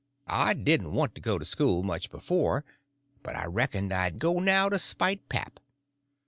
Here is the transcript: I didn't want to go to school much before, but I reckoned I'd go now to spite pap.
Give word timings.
I 0.25 0.55
didn't 0.55 0.93
want 0.93 1.13
to 1.13 1.21
go 1.21 1.37
to 1.37 1.45
school 1.45 1.83
much 1.83 2.09
before, 2.09 2.65
but 3.21 3.35
I 3.35 3.45
reckoned 3.45 3.93
I'd 3.93 4.17
go 4.17 4.39
now 4.39 4.67
to 4.67 4.79
spite 4.79 5.29
pap. 5.29 5.59